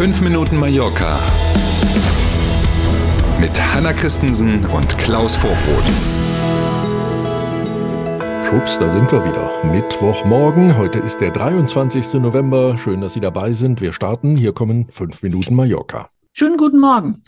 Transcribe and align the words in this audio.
5 0.00 0.22
Minuten 0.22 0.56
Mallorca 0.56 1.20
mit 3.38 3.50
Hanna 3.60 3.92
Christensen 3.92 4.64
und 4.64 4.96
Klaus 4.96 5.36
Vorbrot. 5.36 5.84
Schwupps, 8.46 8.78
da 8.78 8.90
sind 8.90 9.12
wir 9.12 9.22
wieder. 9.26 9.62
Mittwochmorgen. 9.62 10.78
Heute 10.78 11.00
ist 11.00 11.18
der 11.18 11.32
23. 11.32 12.14
November. 12.14 12.78
Schön, 12.78 13.02
dass 13.02 13.12
Sie 13.12 13.20
dabei 13.20 13.52
sind. 13.52 13.82
Wir 13.82 13.92
starten. 13.92 14.38
Hier 14.38 14.54
kommen 14.54 14.88
5 14.90 15.22
Minuten 15.22 15.54
Mallorca. 15.54 16.08
Schönen 16.32 16.56
guten 16.56 16.80
Morgen. 16.80 17.20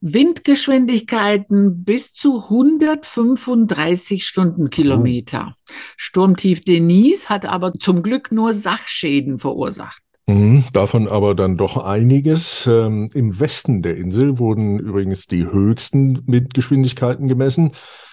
Windgeschwindigkeiten 0.00 1.84
bis 1.84 2.14
zu 2.14 2.44
135 2.44 4.26
Stundenkilometer. 4.26 5.54
Oh. 5.54 5.72
Sturmtief 5.98 6.64
Denise 6.64 7.28
hat 7.28 7.44
aber 7.44 7.74
zum 7.74 8.02
Glück 8.02 8.32
nur 8.32 8.54
Sachschäden 8.54 9.38
verursacht. 9.38 10.03
Mhm, 10.26 10.64
davon 10.72 11.06
aber 11.06 11.34
dann 11.34 11.56
doch 11.56 11.76
einiges. 11.76 12.66
Ähm, 12.66 13.10
Im 13.12 13.38
Westen 13.38 13.82
der 13.82 13.96
Insel 13.96 14.38
wurden 14.38 14.78
übrigens 14.78 15.26
die 15.26 15.44
höchsten 15.44 16.22
Windgeschwindigkeiten 16.26 17.28
gemessen. 17.28 17.72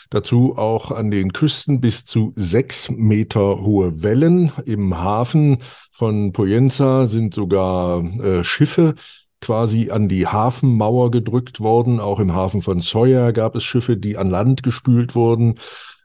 Dazu 0.09 0.57
auch 0.57 0.91
an 0.91 1.09
den 1.09 1.31
Küsten 1.31 1.79
bis 1.79 2.03
zu 2.03 2.33
sechs 2.35 2.89
Meter 2.89 3.61
hohe 3.61 4.03
Wellen. 4.03 4.51
Im 4.65 4.97
Hafen 4.97 5.59
von 5.93 6.33
Poyenza 6.33 7.05
sind 7.05 7.33
sogar 7.33 8.03
äh, 8.19 8.43
Schiffe 8.43 8.95
quasi 9.39 9.89
an 9.89 10.09
die 10.09 10.27
Hafenmauer 10.27 11.11
gedrückt 11.11 11.61
worden. 11.61 12.01
Auch 12.01 12.19
im 12.19 12.35
Hafen 12.35 12.61
von 12.61 12.81
Sawyer 12.81 13.31
gab 13.31 13.55
es 13.55 13.63
Schiffe, 13.63 13.95
die 13.95 14.17
an 14.17 14.29
Land 14.29 14.63
gespült 14.63 15.15
wurden. 15.15 15.59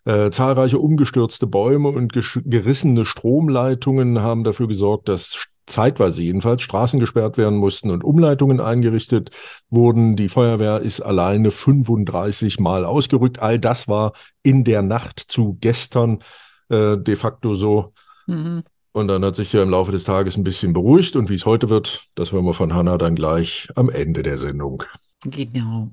Äh, 0.05 0.31
zahlreiche 0.31 0.79
umgestürzte 0.79 1.49
Bäume 1.49 1.89
und 1.89 2.13
gerissene 2.13 3.07
Stromleitungen 3.07 4.21
haben 4.21 4.45
dafür 4.45 4.69
gesorgt, 4.69 5.09
dass 5.09 5.49
zeitweise 5.67 6.23
jedenfalls 6.23 6.63
Straßen 6.63 7.01
gesperrt 7.01 7.39
werden 7.39 7.59
mussten 7.59 7.91
und 7.91 8.05
Umleitungen 8.05 8.61
eingerichtet 8.61 9.31
wurden. 9.71 10.17
Die 10.17 10.29
Feuerwehr 10.29 10.81
ist 10.81 11.01
alleine 11.01 11.51
35 11.51 12.61
Mal 12.61 12.85
ausgerückt. 12.85 13.41
All 13.41 13.59
das 13.59 13.89
war 13.89 14.13
in 14.43 14.65
der 14.65 14.83
Nacht 14.83 15.21
zu 15.21 15.59
gestern 15.61 16.21
äh, 16.69 16.97
de 16.97 17.17
facto 17.17 17.55
so. 17.55 17.93
Mhm. 18.27 18.63
Und 18.93 19.09
dann 19.09 19.25
hat 19.25 19.37
sich 19.37 19.53
ja 19.53 19.63
im 19.63 19.71
Laufe 19.71 19.93
des 19.93 20.05
Tages 20.05 20.37
ein 20.37 20.45
bisschen 20.45 20.73
beruhigt. 20.73 21.17
Und 21.17 21.29
wie 21.29 21.35
es 21.35 21.45
heute 21.45 21.69
wird, 21.69 22.05
das 22.15 22.33
hören 22.33 22.47
wir 22.47 22.55
von 22.55 22.73
Hanna 22.73 22.97
dann 22.97 23.15
gleich 23.15 23.69
am 23.75 23.91
Ende 23.91 24.23
der 24.23 24.39
Sendung. 24.39 24.85
Genau. 25.23 25.91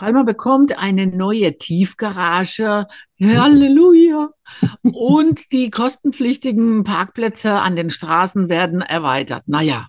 Palmer 0.00 0.24
bekommt 0.24 0.78
eine 0.78 1.06
neue 1.06 1.58
Tiefgarage. 1.58 2.86
Halleluja! 3.20 4.30
Und 4.80 5.52
die 5.52 5.68
kostenpflichtigen 5.68 6.84
Parkplätze 6.84 7.52
an 7.52 7.76
den 7.76 7.90
Straßen 7.90 8.48
werden 8.48 8.80
erweitert. 8.80 9.42
Naja. 9.46 9.88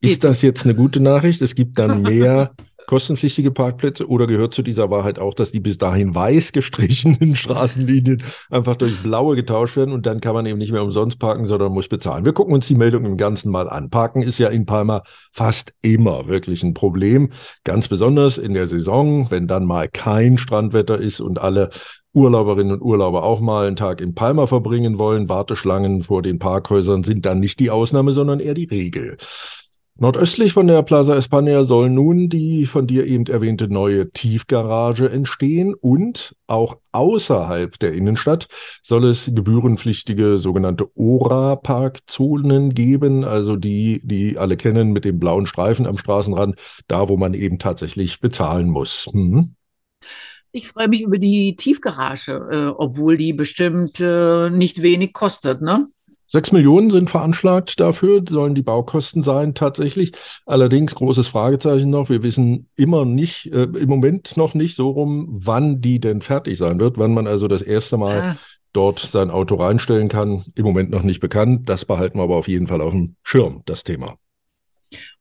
Ist 0.00 0.24
das 0.24 0.42
jetzt 0.42 0.64
eine 0.64 0.74
gute 0.74 0.98
Nachricht? 0.98 1.40
Es 1.40 1.54
gibt 1.54 1.78
dann 1.78 2.02
mehr 2.02 2.52
kostenpflichtige 2.88 3.50
Parkplätze 3.50 4.08
oder 4.08 4.26
gehört 4.26 4.54
zu 4.54 4.62
dieser 4.62 4.90
Wahrheit 4.90 5.18
auch, 5.18 5.34
dass 5.34 5.52
die 5.52 5.60
bis 5.60 5.76
dahin 5.76 6.14
weiß 6.14 6.52
gestrichenen 6.52 7.34
Straßenlinien 7.36 8.22
einfach 8.50 8.76
durch 8.76 9.02
blaue 9.02 9.36
getauscht 9.36 9.76
werden 9.76 9.92
und 9.92 10.06
dann 10.06 10.20
kann 10.20 10.34
man 10.34 10.46
eben 10.46 10.58
nicht 10.58 10.72
mehr 10.72 10.82
umsonst 10.82 11.18
parken, 11.18 11.44
sondern 11.44 11.72
muss 11.72 11.86
bezahlen. 11.86 12.24
Wir 12.24 12.32
gucken 12.32 12.54
uns 12.54 12.66
die 12.66 12.74
Meldung 12.74 13.04
im 13.04 13.18
Ganzen 13.18 13.52
mal 13.52 13.68
an. 13.68 13.90
Parken 13.90 14.22
ist 14.22 14.38
ja 14.38 14.48
in 14.48 14.64
Palma 14.64 15.02
fast 15.32 15.74
immer 15.82 16.28
wirklich 16.28 16.62
ein 16.62 16.72
Problem, 16.72 17.30
ganz 17.62 17.88
besonders 17.88 18.38
in 18.38 18.54
der 18.54 18.66
Saison, 18.66 19.30
wenn 19.30 19.46
dann 19.46 19.66
mal 19.66 19.88
kein 19.88 20.38
Strandwetter 20.38 20.98
ist 20.98 21.20
und 21.20 21.38
alle 21.38 21.68
Urlauberinnen 22.14 22.72
und 22.72 22.80
Urlauber 22.80 23.22
auch 23.22 23.40
mal 23.40 23.66
einen 23.66 23.76
Tag 23.76 24.00
in 24.00 24.14
Palma 24.14 24.46
verbringen 24.46 24.98
wollen. 24.98 25.28
Warteschlangen 25.28 26.04
vor 26.04 26.22
den 26.22 26.38
Parkhäusern 26.38 27.04
sind 27.04 27.26
dann 27.26 27.38
nicht 27.38 27.60
die 27.60 27.70
Ausnahme, 27.70 28.12
sondern 28.12 28.40
eher 28.40 28.54
die 28.54 28.64
Regel. 28.64 29.18
Nordöstlich 30.00 30.52
von 30.52 30.68
der 30.68 30.82
Plaza 30.82 31.14
España 31.14 31.64
soll 31.64 31.90
nun 31.90 32.28
die 32.28 32.66
von 32.66 32.86
dir 32.86 33.04
eben 33.04 33.26
erwähnte 33.26 33.66
neue 33.66 34.12
Tiefgarage 34.12 35.10
entstehen 35.10 35.74
und 35.74 36.36
auch 36.46 36.76
außerhalb 36.92 37.76
der 37.80 37.94
Innenstadt 37.94 38.46
soll 38.80 39.04
es 39.06 39.28
gebührenpflichtige 39.34 40.38
sogenannte 40.38 40.86
Ora-Parkzonen 40.94 42.74
geben, 42.74 43.24
also 43.24 43.56
die, 43.56 44.00
die 44.04 44.38
alle 44.38 44.56
kennen 44.56 44.92
mit 44.92 45.04
dem 45.04 45.18
blauen 45.18 45.46
Streifen 45.46 45.84
am 45.84 45.98
Straßenrand, 45.98 46.54
da 46.86 47.08
wo 47.08 47.16
man 47.16 47.34
eben 47.34 47.58
tatsächlich 47.58 48.20
bezahlen 48.20 48.70
muss. 48.70 49.08
Hm. 49.10 49.56
Ich 50.52 50.68
freue 50.68 50.86
mich 50.86 51.02
über 51.02 51.18
die 51.18 51.56
Tiefgarage, 51.56 52.48
äh, 52.52 52.66
obwohl 52.68 53.16
die 53.16 53.32
bestimmt 53.32 53.98
äh, 53.98 54.48
nicht 54.48 54.80
wenig 54.80 55.12
kostet, 55.12 55.60
ne? 55.60 55.88
Sechs 56.30 56.52
Millionen 56.52 56.90
sind 56.90 57.08
veranschlagt 57.08 57.80
dafür, 57.80 58.22
sollen 58.28 58.54
die 58.54 58.62
Baukosten 58.62 59.22
sein 59.22 59.54
tatsächlich. 59.54 60.12
Allerdings 60.44 60.94
großes 60.94 61.26
Fragezeichen 61.26 61.88
noch. 61.88 62.10
Wir 62.10 62.22
wissen 62.22 62.68
immer 62.76 63.06
nicht, 63.06 63.46
äh, 63.46 63.62
im 63.62 63.88
Moment 63.88 64.36
noch 64.36 64.52
nicht 64.52 64.76
so 64.76 64.90
rum, 64.90 65.26
wann 65.30 65.80
die 65.80 66.00
denn 66.00 66.20
fertig 66.20 66.58
sein 66.58 66.80
wird, 66.80 66.98
wann 66.98 67.14
man 67.14 67.26
also 67.26 67.48
das 67.48 67.62
erste 67.62 67.96
Mal 67.96 68.20
ah. 68.20 68.36
dort 68.74 68.98
sein 68.98 69.30
Auto 69.30 69.54
reinstellen 69.54 70.08
kann. 70.08 70.44
Im 70.54 70.64
Moment 70.66 70.90
noch 70.90 71.02
nicht 71.02 71.20
bekannt. 71.20 71.66
Das 71.68 71.86
behalten 71.86 72.18
wir 72.18 72.24
aber 72.24 72.36
auf 72.36 72.48
jeden 72.48 72.66
Fall 72.66 72.82
auf 72.82 72.92
dem 72.92 73.16
Schirm, 73.22 73.62
das 73.64 73.82
Thema. 73.82 74.18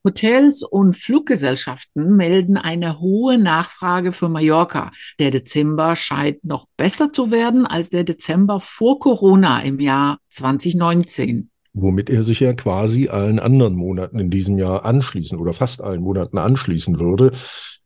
Hotels 0.03 0.63
und 0.63 0.95
Fluggesellschaften 0.95 2.16
melden 2.16 2.57
eine 2.57 3.00
hohe 3.00 3.38
Nachfrage 3.38 4.11
für 4.11 4.29
Mallorca. 4.29 4.91
Der 5.19 5.31
Dezember 5.31 5.95
scheint 5.95 6.44
noch 6.44 6.66
besser 6.78 7.11
zu 7.11 7.31
werden 7.31 7.66
als 7.66 7.89
der 7.89 8.03
Dezember 8.03 8.59
vor 8.59 9.00
Corona 9.00 9.61
im 9.61 9.79
Jahr 9.79 10.19
2019 10.29 11.50
womit 11.79 12.09
er 12.09 12.23
sich 12.23 12.39
ja 12.39 12.53
quasi 12.53 13.07
allen 13.07 13.39
anderen 13.39 13.75
Monaten 13.75 14.17
in 14.17 14.31
diesem 14.31 14.57
Jahr 14.57 14.83
anschließen 14.83 15.38
oder 15.38 15.53
fast 15.53 15.79
allen 15.79 16.01
Monaten 16.01 16.39
anschließen 16.39 17.00
würde. 17.00 17.33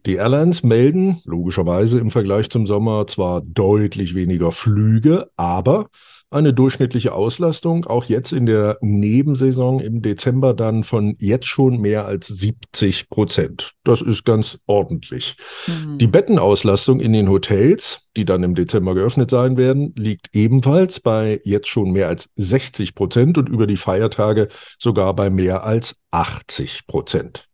Die 0.05 0.15
Airlines 0.15 0.63
melden 0.63 1.19
logischerweise 1.25 1.99
im 1.99 2.09
Vergleich 2.09 2.49
zum 2.49 2.65
Sommer 2.65 3.05
zwar 3.05 3.41
deutlich 3.41 4.15
weniger 4.15 4.51
Flüge, 4.51 5.29
aber 5.35 5.89
eine 6.31 6.53
durchschnittliche 6.53 7.13
Auslastung, 7.13 7.85
auch 7.85 8.05
jetzt 8.05 8.31
in 8.31 8.45
der 8.45 8.77
Nebensaison 8.81 9.81
im 9.81 10.01
Dezember 10.01 10.53
dann 10.53 10.83
von 10.85 11.15
jetzt 11.19 11.47
schon 11.47 11.79
mehr 11.81 12.05
als 12.05 12.27
70 12.27 13.09
Prozent. 13.09 13.73
Das 13.83 14.01
ist 14.01 14.23
ganz 14.23 14.59
ordentlich. 14.65 15.35
Mhm. 15.67 15.97
Die 15.97 16.07
Bettenauslastung 16.07 17.01
in 17.01 17.11
den 17.11 17.29
Hotels, 17.29 18.07
die 18.15 18.23
dann 18.23 18.43
im 18.43 18.55
Dezember 18.55 18.95
geöffnet 18.95 19.29
sein 19.29 19.57
werden, 19.57 19.93
liegt 19.97 20.29
ebenfalls 20.33 21.01
bei 21.01 21.41
jetzt 21.43 21.67
schon 21.67 21.91
mehr 21.91 22.07
als 22.07 22.29
60 22.35 22.95
Prozent 22.95 23.37
und 23.37 23.49
über 23.49 23.67
die 23.67 23.77
Feiertage 23.77 24.47
sogar 24.79 25.13
bei 25.13 25.29
mehr 25.29 25.65
als 25.65 25.97
80 26.11 26.87
Prozent. 26.87 27.45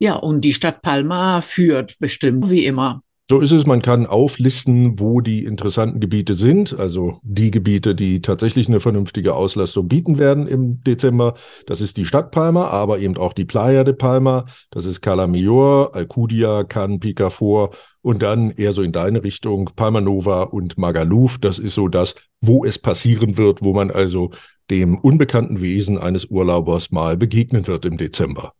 Ja, 0.00 0.16
und 0.16 0.42
die 0.42 0.52
Stadt 0.52 0.82
Palma 0.82 1.40
führt 1.40 1.98
bestimmt 1.98 2.50
wie 2.50 2.66
immer. 2.66 3.02
So 3.30 3.40
ist 3.40 3.52
es, 3.52 3.66
man 3.66 3.82
kann 3.82 4.06
auflisten, 4.06 4.98
wo 4.98 5.20
die 5.20 5.44
interessanten 5.44 6.00
Gebiete 6.00 6.32
sind, 6.32 6.78
also 6.78 7.20
die 7.22 7.50
Gebiete, 7.50 7.94
die 7.94 8.22
tatsächlich 8.22 8.68
eine 8.68 8.80
vernünftige 8.80 9.34
Auslastung 9.34 9.86
bieten 9.86 10.16
werden 10.16 10.46
im 10.46 10.82
Dezember. 10.82 11.34
Das 11.66 11.82
ist 11.82 11.98
die 11.98 12.06
Stadt 12.06 12.30
Palma, 12.30 12.68
aber 12.68 13.00
eben 13.00 13.18
auch 13.18 13.34
die 13.34 13.44
Playa 13.44 13.84
de 13.84 13.92
Palma, 13.92 14.46
das 14.70 14.86
ist 14.86 15.02
Cala 15.02 15.26
Mayor, 15.26 15.94
Alcudia, 15.94 16.64
Can, 16.64 17.00
Picafor 17.00 17.72
und 18.00 18.22
dann 18.22 18.50
eher 18.50 18.72
so 18.72 18.80
in 18.80 18.92
deine 18.92 19.22
Richtung 19.22 19.72
Palma 19.76 20.00
Nova 20.00 20.44
und 20.44 20.78
Magaluf. 20.78 21.36
Das 21.38 21.58
ist 21.58 21.74
so 21.74 21.88
das, 21.88 22.14
wo 22.40 22.64
es 22.64 22.78
passieren 22.78 23.36
wird, 23.36 23.60
wo 23.60 23.74
man 23.74 23.90
also 23.90 24.30
dem 24.70 24.96
unbekannten 24.96 25.60
Wesen 25.60 25.98
eines 25.98 26.24
Urlaubers 26.30 26.90
mal 26.92 27.18
begegnen 27.18 27.66
wird 27.66 27.84
im 27.84 27.98
Dezember. 27.98 28.54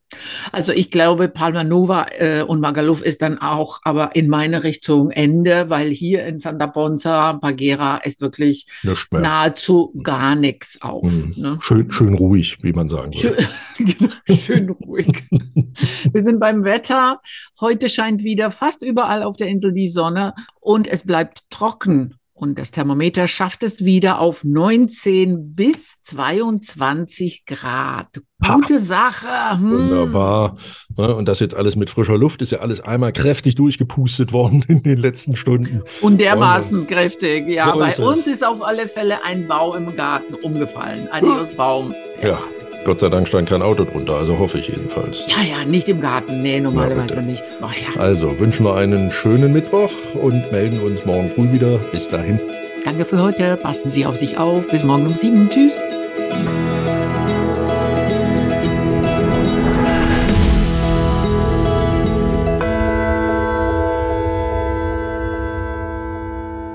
Also 0.53 0.73
ich 0.73 0.91
glaube, 0.91 1.29
Palma 1.29 1.65
Nova 1.65 2.07
äh, 2.19 2.43
und 2.43 2.61
Magaluf 2.61 3.03
ist 3.03 3.23
dann 3.23 3.39
auch 3.39 3.81
aber 3.85 4.15
in 4.17 4.29
meine 4.29 4.65
Richtung 4.65 5.11
Ende, 5.11 5.71
weil 5.71 5.91
hier 5.91 6.25
in 6.27 6.39
Santa 6.39 6.67
Ponza, 6.67 7.35
Pagera 7.35 7.99
ist 7.99 8.21
wirklich 8.21 8.67
nahezu 9.11 9.93
gar 10.03 10.35
nichts 10.35 10.79
auf. 10.81 11.05
Mhm. 11.05 11.35
Ne? 11.37 11.59
Schön, 11.61 11.91
schön 11.91 12.15
ruhig, 12.15 12.59
wie 12.63 12.73
man 12.73 12.89
sagen 12.89 13.13
würde. 13.15 13.43
Schön, 13.77 13.87
genau, 13.99 14.39
schön 14.39 14.71
ruhig. 14.71 15.25
Wir 16.13 16.23
sind 16.23 16.41
beim 16.41 16.65
Wetter. 16.65 17.19
Heute 17.61 17.89
scheint 17.89 18.25
wieder 18.25 18.51
fast 18.51 18.83
überall 18.83 19.23
auf 19.23 19.37
der 19.37 19.49
Insel 19.49 19.73
die 19.73 19.89
Sonne 19.89 20.35
und 20.61 20.87
es 20.87 21.05
bleibt 21.05 21.43
trocken. 21.51 22.18
Und 22.39 22.57
das 22.57 22.71
Thermometer 22.71 23.27
schafft 23.27 23.65
es 23.65 23.85
wieder 23.85 24.21
auf 24.21 24.45
19 24.45 25.57
bis 25.57 26.01
22 26.05 27.45
Grad. 27.47 28.21
Gute 28.41 28.75
ha. 28.75 28.79
Sache. 28.79 29.59
Hm. 29.59 29.73
Wunderbar. 29.73 30.57
Und 30.95 31.27
das 31.27 31.41
jetzt 31.41 31.57
alles 31.57 31.75
mit 31.75 31.91
frischer 31.91 32.17
Luft 32.17 32.41
ist 32.41 32.53
ja 32.53 32.61
alles 32.61 32.81
einmal 32.81 33.13
kräftig 33.13 33.57
durchgepustet 33.57 34.33
worden 34.33 34.65
in 34.69 34.85
den 34.85 34.99
letzten 34.99 35.35
Stunden. 35.35 35.83
Und 36.01 36.21
dermaßen 36.21 36.81
Und 36.81 36.89
kräftig. 36.89 37.49
Ja, 37.49 37.75
so 37.75 37.81
bei 37.81 37.97
uns 37.97 38.29
ist 38.29 38.45
auf 38.47 38.63
alle 38.63 38.87
Fälle 38.87 39.25
ein 39.25 39.49
Baum 39.49 39.75
im 39.75 39.95
Garten 39.97 40.35
umgefallen. 40.35 41.09
Adios 41.11 41.51
Baum. 41.57 41.93
ja. 42.23 42.29
ja. 42.29 42.58
Gott 42.85 43.01
sei 43.01 43.09
Dank 43.09 43.29
stand 43.29 43.49
kein 43.49 43.63
Auto 43.63 43.85
drunter, 43.85 44.15
also 44.15 44.39
hoffe 44.39 44.59
ich 44.59 44.69
jedenfalls. 44.69 45.25
Ja, 45.27 45.43
ja, 45.43 45.65
nicht 45.65 45.89
im 45.89 46.01
Garten. 46.01 46.43
Nee, 46.43 46.61
normalerweise 46.61 47.23
nicht. 47.23 47.45
Oh, 47.61 47.67
ja. 47.67 48.01
Also 48.01 48.39
wünschen 48.39 48.65
wir 48.65 48.77
einen 48.77 49.11
schönen 49.11 49.53
Mittwoch 49.53 49.91
und 50.15 50.51
melden 50.53 50.81
uns 50.81 51.05
morgen 51.05 51.29
früh 51.29 51.53
wieder. 51.53 51.79
Bis 51.93 52.09
dahin. 52.09 52.41
Danke 52.85 53.05
für 53.05 53.21
heute. 53.21 53.57
Passen 53.57 53.89
Sie 53.89 54.07
auf 54.07 54.17
sich 54.17 54.39
auf. 54.39 54.69
Bis 54.69 54.85
morgen 54.85 55.07
um 55.07 55.15
sieben. 55.15 55.49
Tschüss. 55.51 55.79